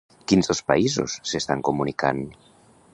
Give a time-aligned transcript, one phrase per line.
[0.31, 2.25] Quins dos països s'estan comunicant?